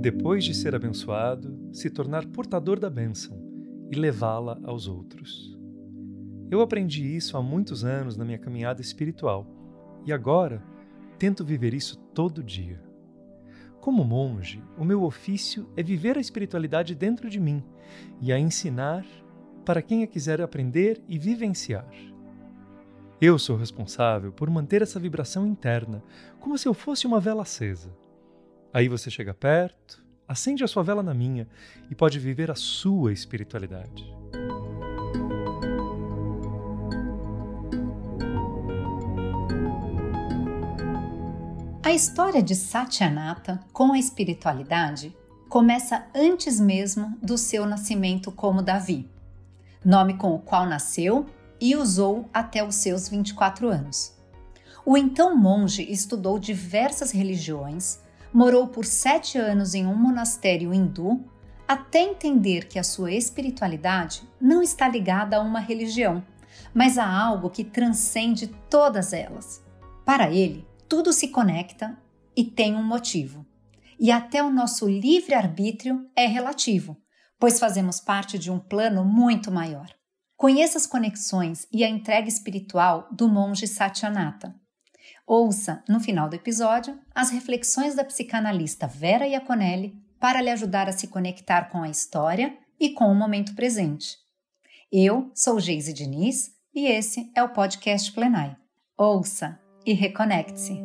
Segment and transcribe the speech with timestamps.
[0.00, 3.36] Depois de ser abençoado, se tornar portador da bênção
[3.90, 5.58] e levá-la aos outros.
[6.48, 9.44] Eu aprendi isso há muitos anos na minha caminhada espiritual
[10.06, 10.62] e agora
[11.18, 12.80] tento viver isso todo dia.
[13.80, 17.60] Como monge, o meu ofício é viver a espiritualidade dentro de mim
[18.20, 19.04] e a ensinar
[19.64, 21.90] para quem a quiser aprender e vivenciar.
[23.20, 26.04] Eu sou responsável por manter essa vibração interna,
[26.38, 27.90] como se eu fosse uma vela acesa.
[28.72, 31.48] Aí você chega perto, acende a sua vela na minha
[31.90, 34.14] e pode viver a sua espiritualidade.
[41.82, 45.16] A história de Satyanata com a espiritualidade
[45.48, 49.08] começa antes mesmo do seu nascimento como Davi,
[49.82, 51.24] nome com o qual nasceu
[51.58, 54.14] e usou até os seus 24 anos.
[54.84, 58.00] O então monge estudou diversas religiões,
[58.32, 61.24] morou por sete anos em um monastério hindu,
[61.66, 66.24] até entender que a sua espiritualidade não está ligada a uma religião,
[66.72, 69.62] mas a algo que transcende todas elas.
[70.04, 71.98] Para ele, tudo se conecta
[72.36, 73.44] e tem um motivo.
[74.00, 76.96] E até o nosso livre-arbítrio é relativo,
[77.38, 79.88] pois fazemos parte de um plano muito maior.
[80.36, 84.54] Conheça as conexões e a entrega espiritual do monge Satyanata.
[85.30, 90.92] Ouça, no final do episódio, as reflexões da psicanalista Vera Iaconelli para lhe ajudar a
[90.92, 94.16] se conectar com a história e com o momento presente.
[94.90, 98.56] Eu sou Geise Diniz e esse é o podcast Plenai.
[98.96, 100.80] Ouça e reconecte-se.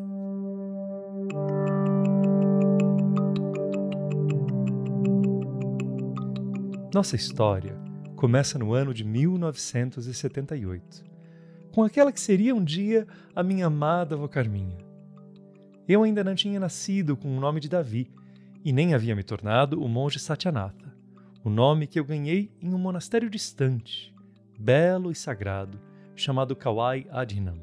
[6.94, 7.80] Nossa história
[8.18, 11.13] começa no ano de 1978,
[11.74, 14.78] com aquela que seria um dia a minha amada avó Carminha.
[15.88, 18.12] Eu ainda não tinha nascido com o nome de Davi
[18.64, 20.94] e nem havia me tornado o monge Satyanatha,
[21.44, 24.14] o nome que eu ganhei em um monastério distante,
[24.58, 25.80] belo e sagrado,
[26.16, 27.58] chamado Kawai Adhinam.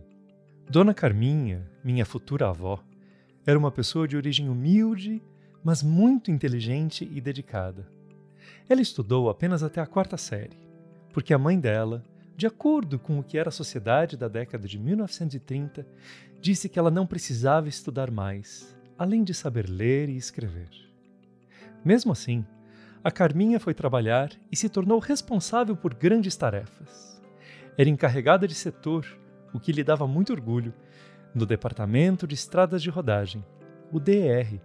[0.68, 2.82] Dona Carminha, minha futura avó,
[3.46, 5.22] era uma pessoa de origem humilde,
[5.62, 7.86] mas muito inteligente e dedicada.
[8.68, 10.58] Ela estudou apenas até a quarta série,
[11.12, 12.02] porque a mãe dela,
[12.40, 15.86] de acordo com o que era a sociedade da década de 1930,
[16.40, 20.70] disse que ela não precisava estudar mais, além de saber ler e escrever.
[21.84, 22.42] Mesmo assim,
[23.04, 27.20] a Carminha foi trabalhar e se tornou responsável por grandes tarefas.
[27.76, 29.06] Era encarregada de setor,
[29.52, 30.72] o que lhe dava muito orgulho,
[31.34, 33.44] no Departamento de Estradas de Rodagem,
[33.92, 34.62] o DER,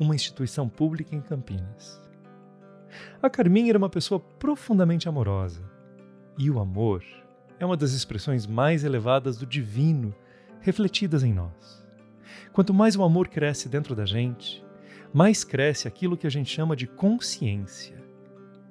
[0.00, 2.00] uma instituição pública em Campinas.
[3.20, 5.76] A Carminha era uma pessoa profundamente amorosa.
[6.38, 7.04] E o amor
[7.58, 10.14] é uma das expressões mais elevadas do divino
[10.60, 11.84] refletidas em nós.
[12.52, 14.64] Quanto mais o amor cresce dentro da gente,
[15.12, 17.96] mais cresce aquilo que a gente chama de consciência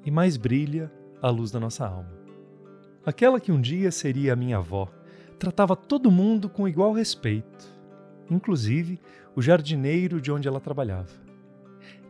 [0.06, 0.90] e mais brilha
[1.22, 2.18] a luz da nossa alma.
[3.06, 4.90] Aquela que um dia seria a minha avó
[5.38, 7.70] tratava todo mundo com igual respeito,
[8.30, 8.98] inclusive
[9.36, 11.12] o jardineiro de onde ela trabalhava.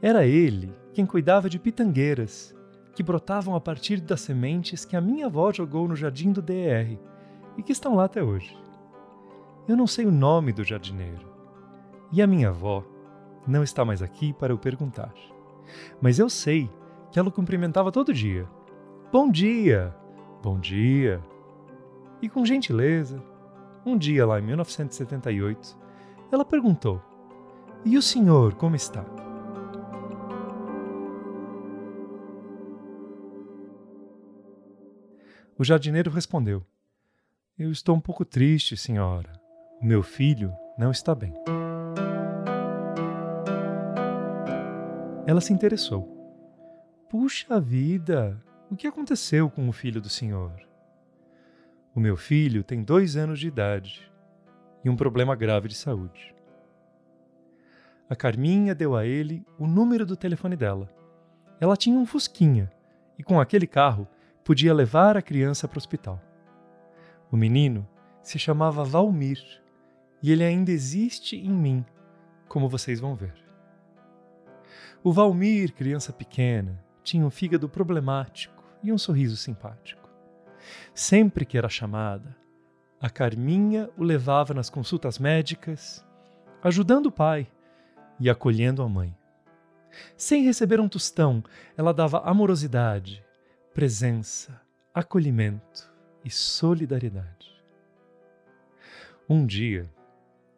[0.03, 2.55] Era ele quem cuidava de pitangueiras,
[2.97, 6.97] que brotavam a partir das sementes que a minha avó jogou no jardim do DR
[7.55, 8.57] e que estão lá até hoje.
[9.67, 11.31] Eu não sei o nome do jardineiro
[12.11, 12.83] e a minha avó
[13.45, 15.13] não está mais aqui para eu perguntar.
[16.01, 16.71] Mas eu sei
[17.11, 18.49] que ela o cumprimentava todo dia.
[19.11, 19.95] Bom dia!
[20.41, 21.21] Bom dia!
[22.19, 23.21] E com gentileza,
[23.85, 25.77] um dia lá em 1978,
[26.31, 26.99] ela perguntou:
[27.85, 29.05] E o senhor como está?
[35.59, 36.63] O jardineiro respondeu:
[37.57, 39.31] Eu estou um pouco triste, senhora.
[39.81, 41.33] O meu filho não está bem.
[45.25, 46.15] Ela se interessou.
[47.09, 48.39] Puxa vida!
[48.69, 50.53] O que aconteceu com o filho do senhor?
[51.95, 54.11] O meu filho tem dois anos de idade
[54.85, 56.35] e um problema grave de saúde.
[58.07, 60.87] A Carminha deu a ele o número do telefone dela.
[61.59, 62.71] Ela tinha um Fusquinha
[63.17, 64.07] e com aquele carro
[64.47, 66.21] podia levar a criança para o hospital.
[67.29, 67.85] O menino
[68.21, 69.43] se chamava Valmir
[70.23, 71.85] e ele ainda existe em mim,
[72.47, 73.33] como vocês vão ver.
[75.03, 80.09] O Valmir, criança pequena, tinha um fígado problemático e um sorriso simpático.
[80.93, 82.33] Sempre que era chamada,
[83.01, 86.05] a Carminha o levava nas consultas médicas,
[86.63, 87.51] ajudando o pai
[88.17, 89.13] e acolhendo a mãe.
[90.15, 91.43] Sem receber um tostão,
[91.75, 93.26] ela dava amorosidade,
[93.77, 94.59] presença,
[94.91, 95.87] acolhimento
[96.25, 97.63] e solidariedade.
[99.29, 99.87] Um dia,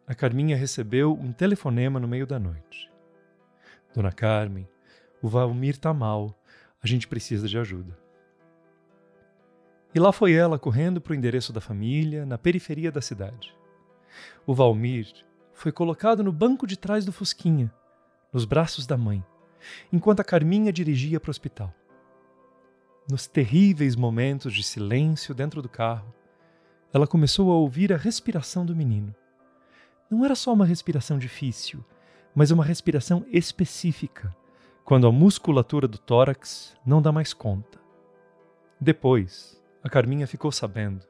[0.06, 2.90] a Carminha recebeu um telefonema no meio da noite.
[3.94, 4.66] Dona Carmen
[5.20, 6.34] O Valmir tá mal.
[6.82, 7.94] A gente precisa de ajuda.
[9.94, 13.54] E lá foi ela correndo para o endereço da família, na periferia da cidade.
[14.46, 15.12] O Valmir
[15.52, 17.70] foi colocado no banco de trás do Fusquinha,
[18.32, 19.22] nos braços da mãe,
[19.92, 21.74] enquanto a Carminha dirigia para o hospital.
[23.10, 26.14] Nos terríveis momentos de silêncio dentro do carro,
[26.92, 29.12] ela começou a ouvir a respiração do menino.
[30.08, 31.84] Não era só uma respiração difícil,
[32.32, 34.32] mas uma respiração específica,
[34.84, 37.80] quando a musculatura do tórax não dá mais conta.
[38.80, 41.04] Depois, a Carminha ficou sabendo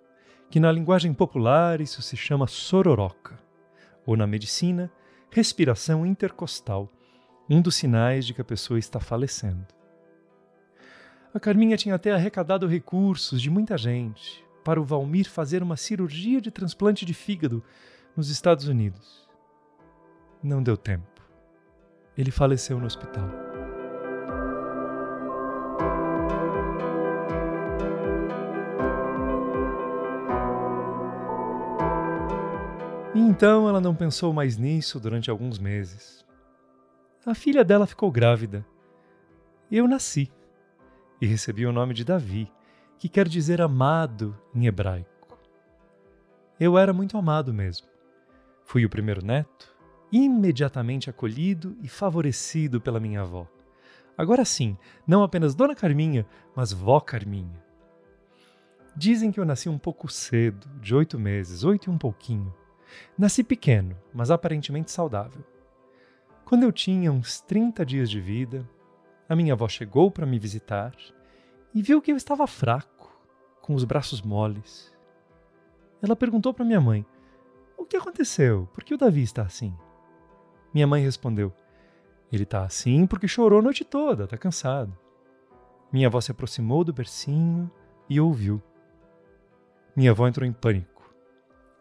[0.48, 3.38] que na linguagem popular isso se chama sororoca,
[4.06, 4.90] ou na medicina,
[5.30, 6.90] respiração intercostal,
[7.48, 9.79] um dos sinais de que a pessoa está falecendo.
[11.32, 16.40] A Carminha tinha até arrecadado recursos de muita gente para o Valmir fazer uma cirurgia
[16.40, 17.62] de transplante de fígado
[18.16, 19.28] nos Estados Unidos.
[20.42, 21.06] Não deu tempo.
[22.18, 23.30] Ele faleceu no hospital.
[33.14, 36.26] E então ela não pensou mais nisso durante alguns meses.
[37.24, 38.66] A filha dela ficou grávida.
[39.70, 40.28] Eu nasci
[41.20, 42.50] e recebi o nome de Davi,
[42.98, 45.38] que quer dizer amado em hebraico.
[46.58, 47.86] Eu era muito amado mesmo.
[48.64, 49.74] Fui o primeiro neto,
[50.12, 53.46] imediatamente acolhido e favorecido pela minha avó.
[54.16, 54.76] Agora sim,
[55.06, 57.64] não apenas Dona Carminha, mas Vó Carminha.
[58.94, 62.54] Dizem que eu nasci um pouco cedo, de oito meses, oito e um pouquinho.
[63.16, 65.42] Nasci pequeno, mas aparentemente saudável.
[66.44, 68.68] Quando eu tinha uns 30 dias de vida,
[69.30, 70.92] a minha avó chegou para me visitar
[71.72, 73.16] e viu que eu estava fraco,
[73.62, 74.92] com os braços moles.
[76.02, 77.06] Ela perguntou para minha mãe:
[77.78, 78.68] O que aconteceu?
[78.74, 79.72] Por que o Davi está assim?
[80.74, 81.52] Minha mãe respondeu:
[82.32, 84.92] Ele está assim porque chorou a noite toda, está cansado.
[85.92, 87.70] Minha avó se aproximou do bercinho
[88.08, 88.60] e ouviu.
[89.94, 91.14] Minha avó entrou em pânico.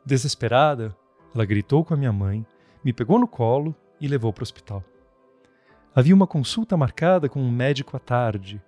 [0.05, 0.95] Desesperada,
[1.33, 2.45] ela gritou com a minha mãe,
[2.83, 4.83] me pegou no colo e levou para o hospital.
[5.95, 8.61] Havia uma consulta marcada com um médico à tarde,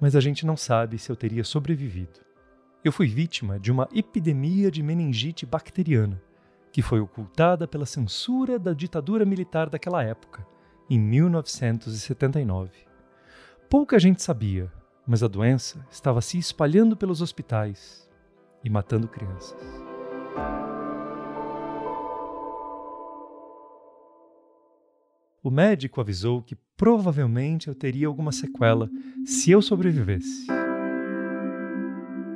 [0.00, 2.20] mas a gente não sabe se eu teria sobrevivido.
[2.82, 6.20] Eu fui vítima de uma epidemia de meningite bacteriana,
[6.72, 10.46] que foi ocultada pela censura da ditadura militar daquela época,
[10.88, 12.70] em 1979.
[13.68, 14.72] Pouca gente sabia,
[15.06, 18.08] mas a doença estava se espalhando pelos hospitais
[18.64, 19.56] e matando crianças.
[25.46, 28.90] O médico avisou que provavelmente eu teria alguma sequela
[29.24, 30.44] se eu sobrevivesse.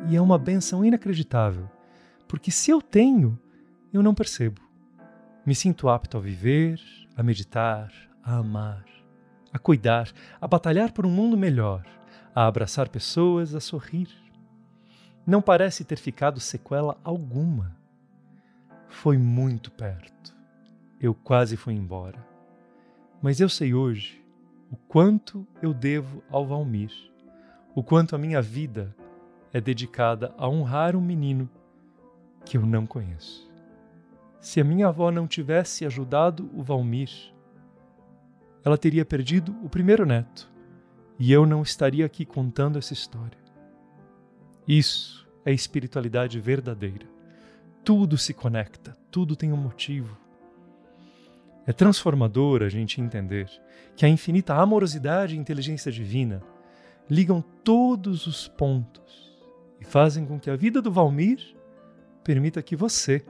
[0.08, 1.68] E é uma benção inacreditável,
[2.28, 3.36] porque se eu tenho,
[3.92, 4.60] eu não percebo.
[5.44, 6.80] Me sinto apto a viver,
[7.16, 7.92] a meditar,
[8.22, 8.84] a amar,
[9.52, 11.84] a cuidar, a batalhar por um mundo melhor,
[12.32, 14.06] a abraçar pessoas, a sorrir.
[15.26, 17.76] Não parece ter ficado sequela alguma.
[18.88, 20.32] Foi muito perto.
[21.00, 22.29] Eu quase fui embora.
[23.22, 24.24] Mas eu sei hoje
[24.70, 26.92] o quanto eu devo ao Valmir,
[27.74, 28.94] o quanto a minha vida
[29.52, 31.50] é dedicada a honrar um menino
[32.44, 33.50] que eu não conheço.
[34.40, 37.10] Se a minha avó não tivesse ajudado o Valmir,
[38.64, 40.50] ela teria perdido o primeiro neto
[41.18, 43.38] e eu não estaria aqui contando essa história.
[44.66, 47.06] Isso é espiritualidade verdadeira.
[47.84, 50.16] Tudo se conecta, tudo tem um motivo.
[51.70, 53.48] É transformador a gente entender
[53.94, 56.42] que a infinita amorosidade e inteligência divina
[57.08, 59.38] ligam todos os pontos
[59.80, 61.38] e fazem com que a vida do Valmir
[62.24, 63.24] permita que você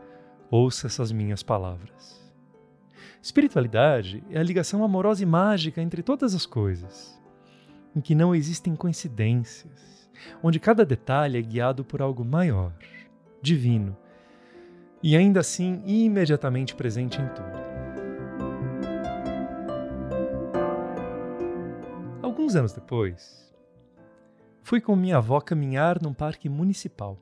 [0.51, 2.19] ouça essas minhas palavras.
[3.21, 7.21] Espiritualidade é a ligação amorosa e mágica entre todas as coisas,
[7.95, 10.11] em que não existem coincidências,
[10.43, 12.73] onde cada detalhe é guiado por algo maior,
[13.43, 13.95] divino,
[15.03, 17.60] e ainda assim imediatamente presente em tudo.
[22.51, 23.55] Alguns anos depois,
[24.61, 27.17] fui com minha avó caminhar num parque municipal.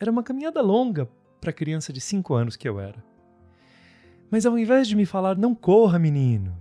[0.00, 1.08] Era uma caminhada longa
[1.40, 3.04] para criança de 5 anos que eu era.
[4.28, 6.60] Mas ao invés de me falar, não corra, menino,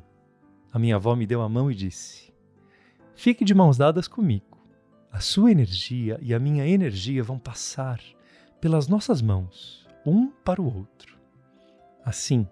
[0.72, 2.32] a minha avó me deu a mão e disse:
[3.16, 4.60] Fique de mãos dadas comigo.
[5.12, 8.00] A sua energia e a minha energia vão passar
[8.60, 11.18] pelas nossas mãos, um para o outro.
[12.06, 12.48] Assim,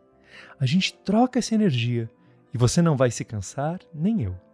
[0.59, 2.09] a gente troca essa energia
[2.51, 4.48] e você não vai se cansar, nem eu.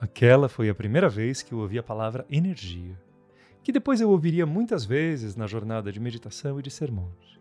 [0.00, 2.98] Aquela foi a primeira vez que eu ouvi a palavra energia,
[3.62, 7.38] que depois eu ouviria muitas vezes na jornada de meditação e de sermões.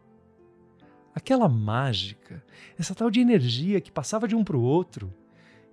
[1.14, 2.44] Aquela mágica,
[2.80, 5.14] essa tal de energia que passava de um para o outro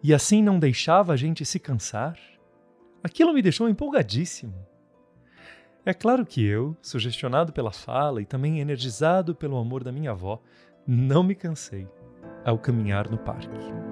[0.03, 2.19] e assim não deixava a gente se cansar,
[3.03, 4.55] aquilo me deixou empolgadíssimo.
[5.85, 10.43] É claro que eu, sugestionado pela fala e também energizado pelo amor da minha avó,
[10.87, 11.89] não me cansei
[12.45, 13.90] ao caminhar no parque.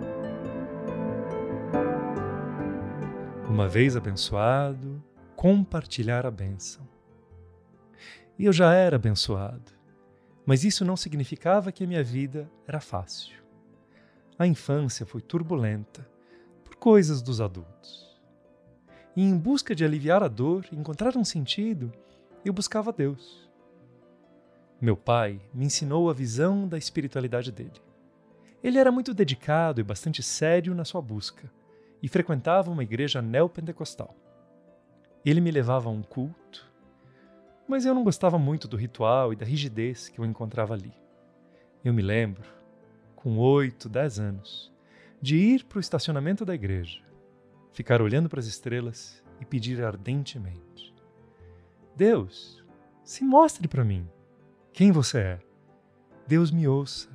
[3.49, 5.03] Uma vez abençoado,
[5.35, 6.87] compartilhar a bênção.
[8.39, 9.73] E eu já era abençoado,
[10.45, 13.39] mas isso não significava que a minha vida era fácil.
[14.39, 16.07] A infância foi turbulenta
[16.63, 18.21] por coisas dos adultos.
[19.17, 21.91] E em busca de aliviar a dor, encontrar um sentido,
[22.45, 23.49] eu buscava Deus.
[24.79, 27.81] Meu pai me ensinou a visão da espiritualidade dele.
[28.63, 31.51] Ele era muito dedicado e bastante sério na sua busca
[32.03, 34.15] e frequentava uma igreja neopentecostal.
[35.25, 36.67] Ele me levava a um culto,
[37.67, 40.93] mas eu não gostava muito do ritual e da rigidez que eu encontrava ali.
[41.85, 42.49] Eu me lembro,
[43.15, 44.73] com oito, dez anos,
[45.21, 47.09] de ir para o estacionamento da igreja
[47.79, 50.93] ficar olhando para as estrelas e pedir ardentemente:
[51.95, 52.65] Deus,
[53.05, 54.09] se mostre para mim
[54.73, 55.39] quem você é.
[56.27, 57.09] Deus me ouça.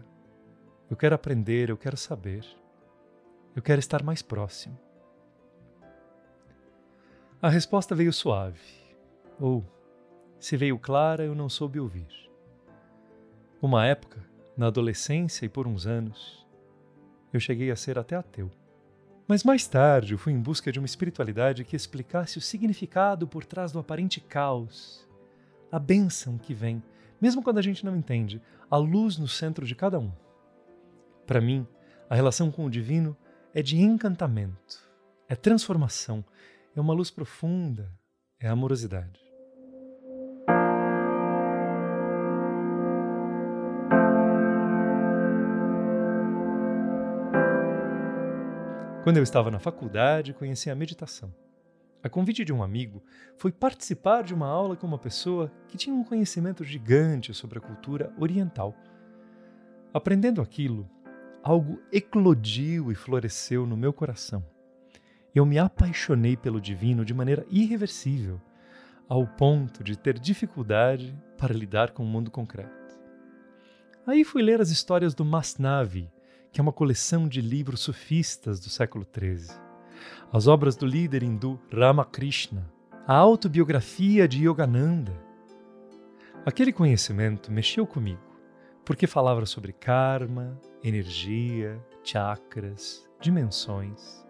[0.89, 2.45] Eu quero aprender, eu quero saber.
[3.55, 4.77] Eu quero estar mais próximo.
[7.39, 8.60] A resposta veio suave,
[9.39, 9.63] ou,
[10.39, 12.07] se veio clara, eu não soube ouvir.
[13.62, 14.24] Uma época,
[14.57, 16.48] na adolescência e por uns anos,
[17.31, 18.50] eu cheguei a ser até ateu.
[19.27, 23.45] Mas mais tarde eu fui em busca de uma espiritualidade que explicasse o significado por
[23.45, 25.07] trás do aparente caos,
[25.72, 26.81] a bênção que vem,
[27.22, 30.12] mesmo quando a gente não entende, a luz no centro de cada um.
[31.25, 31.67] Para mim,
[32.10, 33.15] a relação com o divino
[33.53, 34.81] é de encantamento,
[35.29, 36.25] é transformação,
[36.75, 37.91] é uma luz profunda,
[38.39, 39.22] é amorosidade.
[49.03, 51.31] Quando eu estava na faculdade, conheci a meditação.
[52.01, 53.03] A convite de um amigo,
[53.38, 57.62] foi participar de uma aula com uma pessoa que tinha um conhecimento gigante sobre a
[57.62, 58.75] cultura oriental.
[59.93, 60.89] Aprendendo aquilo,
[61.43, 64.43] algo eclodiu e floresceu no meu coração.
[65.35, 68.39] Eu me apaixonei pelo divino de maneira irreversível,
[69.09, 72.71] ao ponto de ter dificuldade para lidar com o mundo concreto.
[74.07, 76.09] Aí fui ler as histórias do Masnavi,
[76.51, 79.57] que é uma coleção de livros sufistas do século XIII.
[80.31, 82.71] As obras do líder hindu Ramakrishna,
[83.05, 85.13] a autobiografia de Yogananda.
[86.45, 88.21] Aquele conhecimento mexeu comigo,
[88.85, 94.25] porque falava sobre karma, energia, chakras, dimensões,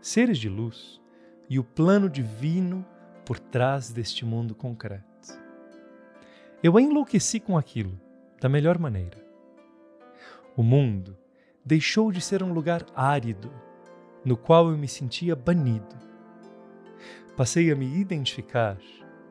[0.00, 1.00] seres de luz
[1.50, 2.86] e o plano divino
[3.24, 5.04] por trás deste mundo concreto.
[6.62, 8.00] Eu enlouqueci com aquilo,
[8.40, 9.24] da melhor maneira.
[10.56, 11.18] O mundo
[11.64, 13.50] deixou de ser um lugar árido,
[14.24, 15.96] no qual eu me sentia banido.
[17.36, 18.78] Passei a me identificar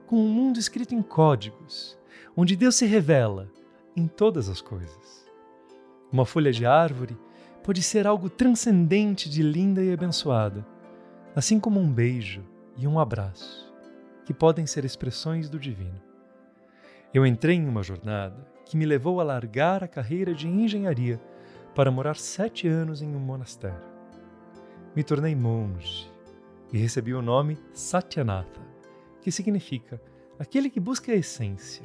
[0.06, 1.98] com um mundo escrito em códigos,
[2.36, 3.50] onde Deus se revela
[3.96, 5.25] em todas as coisas.
[6.16, 7.18] Uma folha de árvore
[7.62, 10.66] pode ser algo transcendente de linda e abençoada,
[11.36, 12.42] assim como um beijo
[12.78, 13.70] e um abraço,
[14.26, 16.02] que podem ser expressões do divino.
[17.14, 21.20] Eu entrei em uma jornada que me levou a largar a carreira de engenharia
[21.76, 23.84] para morar sete anos em um monastério.
[24.96, 26.10] Me tornei monge
[26.72, 28.62] e recebi o nome Satyanatha,
[29.22, 30.02] que significa
[30.40, 31.84] aquele que busca a essência,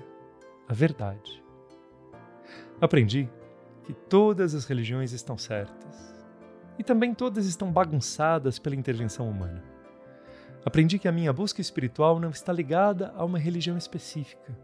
[0.69, 1.43] a verdade.
[2.81, 3.29] Aprendi
[3.91, 6.15] que todas as religiões estão certas
[6.79, 9.65] e também todas estão bagunçadas pela intervenção humana.
[10.65, 14.57] Aprendi que a minha busca espiritual não está ligada a uma religião específica.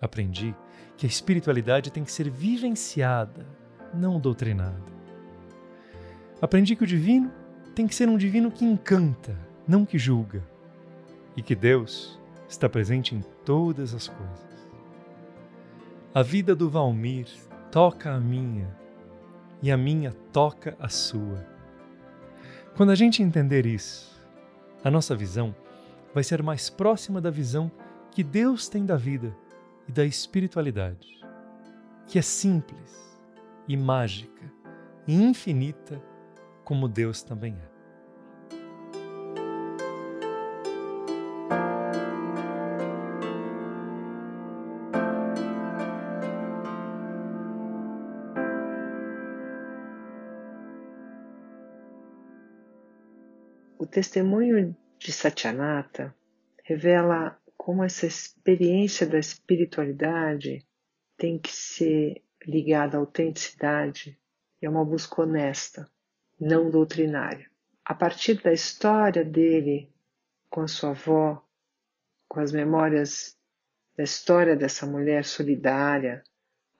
[0.00, 0.56] Aprendi
[0.96, 3.46] que a espiritualidade tem que ser vivenciada
[3.94, 4.82] não doutrinada.
[6.40, 7.30] Aprendi que o divino
[7.76, 10.42] tem que ser um divino que encanta, não que julga,
[11.36, 12.18] e que Deus
[12.48, 14.68] está presente em todas as coisas.
[16.12, 17.28] A vida do Valmir
[17.72, 18.68] toca a minha
[19.62, 21.42] e a minha toca a sua.
[22.76, 24.22] Quando a gente entender isso,
[24.84, 25.56] a nossa visão
[26.12, 27.72] vai ser mais próxima da visão
[28.10, 29.34] que Deus tem da vida
[29.88, 31.18] e da espiritualidade,
[32.06, 33.18] que é simples,
[33.66, 34.52] e mágica
[35.08, 35.98] e infinita
[36.64, 37.71] como Deus também é.
[53.92, 56.14] Testemunho de Satyanata
[56.64, 60.66] revela como essa experiência da espiritualidade
[61.16, 64.18] tem que ser ligada à autenticidade
[64.62, 65.90] é uma busca honesta,
[66.40, 67.50] não doutrinária.
[67.84, 69.92] A partir da história dele
[70.48, 71.44] com a sua avó,
[72.28, 73.36] com as memórias
[73.96, 76.22] da história dessa mulher solidária,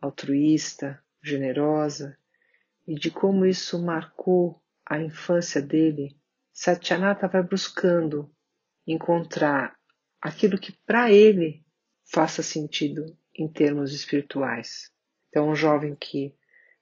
[0.00, 2.16] altruísta, generosa,
[2.86, 6.16] e de como isso marcou a infância dele,
[6.52, 8.30] Satyanata vai buscando
[8.86, 9.76] encontrar
[10.20, 11.64] aquilo que para ele
[12.04, 14.90] faça sentido em termos espirituais.
[15.28, 16.34] Então, um jovem que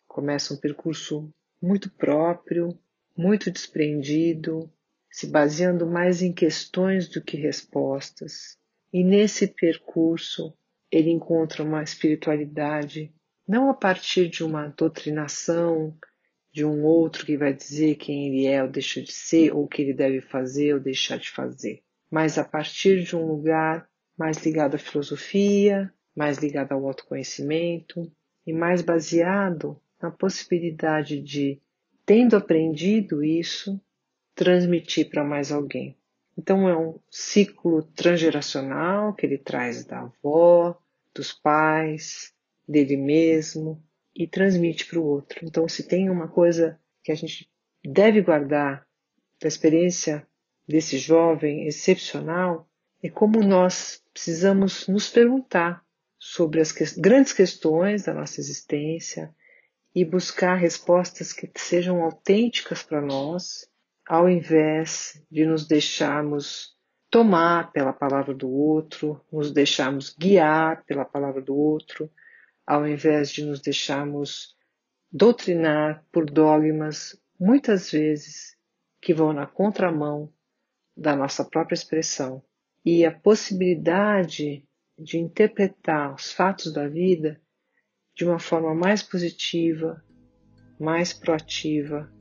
[0.06, 2.76] começa um percurso muito próprio,
[3.16, 4.70] muito desprendido,
[5.10, 8.58] se baseando mais em questões do que respostas.
[8.92, 10.56] E nesse percurso
[10.90, 13.14] ele encontra uma espiritualidade
[13.46, 15.96] não a partir de uma doutrinação
[16.52, 19.68] de um outro que vai dizer quem ele é ou deixa de ser, ou o
[19.68, 23.88] que ele deve fazer ou deixar de fazer, mas a partir de um lugar
[24.18, 28.10] mais ligado à filosofia, mais ligado ao autoconhecimento
[28.46, 31.60] e mais baseado na possibilidade de,
[32.04, 33.80] tendo aprendido isso,
[34.34, 35.96] transmitir para mais alguém.
[36.36, 40.76] Então é um ciclo transgeracional que ele traz da avó,
[41.14, 42.32] dos pais,
[42.66, 43.82] dele mesmo
[44.14, 45.40] e transmite para o outro.
[45.42, 47.50] Então, se tem uma coisa que a gente
[47.84, 48.86] deve guardar
[49.40, 50.26] da experiência
[50.68, 52.68] desse jovem excepcional,
[53.02, 55.84] é como nós precisamos nos perguntar
[56.18, 59.34] sobre as que grandes questões da nossa existência
[59.94, 63.66] e buscar respostas que sejam autênticas para nós,
[64.06, 66.76] ao invés de nos deixarmos
[67.10, 72.10] tomar pela palavra do outro, nos deixarmos guiar pela palavra do outro,
[72.66, 74.56] ao invés de nos deixarmos
[75.10, 78.56] doutrinar por dogmas, muitas vezes
[79.00, 80.32] que vão na contramão
[80.96, 82.42] da nossa própria expressão.
[82.84, 84.64] E a possibilidade
[84.98, 87.40] de interpretar os fatos da vida
[88.14, 90.04] de uma forma mais positiva,
[90.78, 92.12] mais proativa,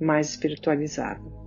[0.00, 1.41] mais espiritualizada.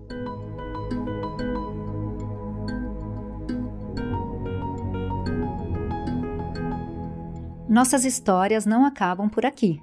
[7.75, 9.81] Nossas histórias não acabam por aqui.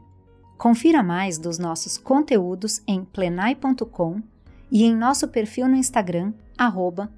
[0.56, 4.22] Confira mais dos nossos conteúdos em plenai.com
[4.70, 7.12] e em nosso perfil no Instagram, arroba.